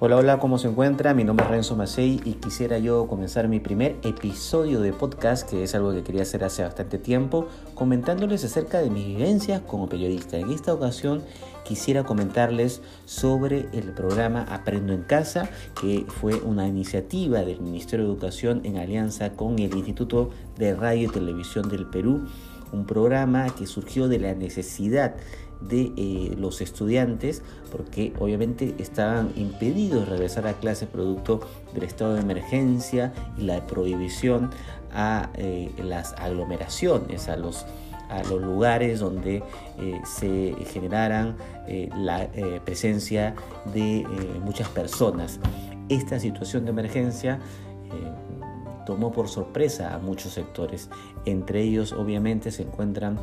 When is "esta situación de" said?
45.90-46.70